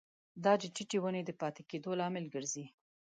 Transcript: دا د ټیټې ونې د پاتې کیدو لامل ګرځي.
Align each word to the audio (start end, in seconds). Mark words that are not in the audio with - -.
دا 0.43 0.53
د 0.61 0.63
ټیټې 0.75 0.99
ونې 1.01 1.21
د 1.25 1.31
پاتې 1.41 1.61
کیدو 1.69 1.91
لامل 1.99 2.25
ګرځي. 2.33 2.65